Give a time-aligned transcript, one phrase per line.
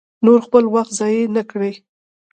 [0.25, 1.71] نور خپل وخت ضایع نه کړي.